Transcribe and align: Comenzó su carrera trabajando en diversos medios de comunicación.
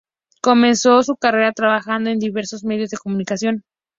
Comenzó 0.41 1.03
su 1.03 1.15
carrera 1.15 1.51
trabajando 1.51 2.09
en 2.09 2.17
diversos 2.17 2.63
medios 2.63 2.89
de 2.89 2.97
comunicación. 2.97 3.63